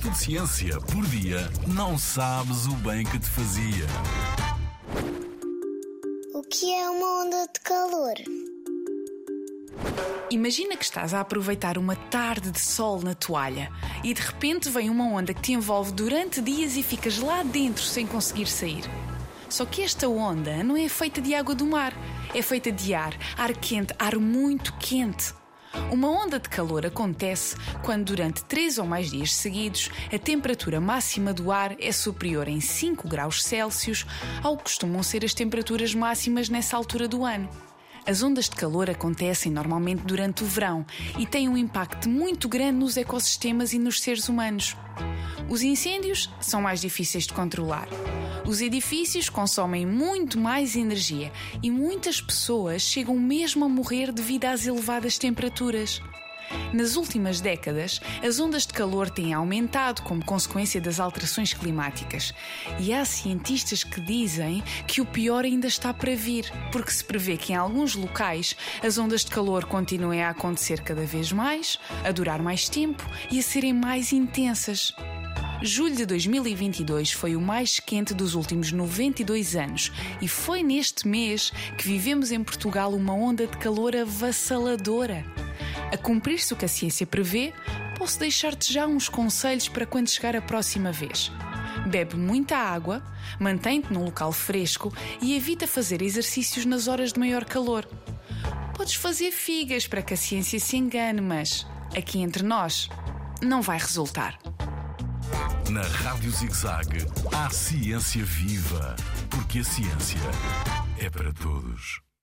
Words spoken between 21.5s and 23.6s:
do mar, é feita de ar, ar